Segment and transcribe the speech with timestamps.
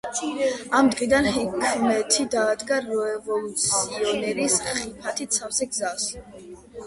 [0.77, 6.09] ამ დღიდან ჰიქმეთი დაადგა რევოლუციონერის ხიფათით სავსე გზას.